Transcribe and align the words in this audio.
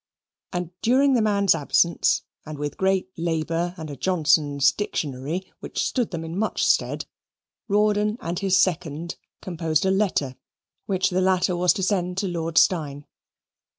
And 0.51 0.71
during 0.81 1.13
the 1.13 1.21
man's 1.21 1.53
absence, 1.53 2.23
and 2.43 2.57
with 2.57 2.75
great 2.75 3.11
labour 3.19 3.75
and 3.77 3.87
a 3.91 3.95
Johnson's 3.95 4.71
Dictionary, 4.71 5.53
which 5.59 5.79
stood 5.83 6.09
them 6.09 6.23
in 6.23 6.39
much 6.39 6.65
stead, 6.65 7.05
Rawdon 7.67 8.17
and 8.19 8.39
his 8.39 8.57
second 8.57 9.15
composed 9.43 9.85
a 9.85 9.91
letter, 9.91 10.37
which 10.87 11.11
the 11.11 11.21
latter 11.21 11.55
was 11.55 11.71
to 11.73 11.83
send 11.83 12.17
to 12.17 12.27
Lord 12.27 12.57
Steyne. 12.57 13.05